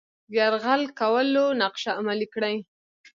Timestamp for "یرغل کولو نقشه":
0.37-1.91